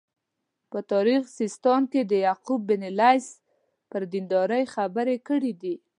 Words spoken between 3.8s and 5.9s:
پر دینداري خبرې دي.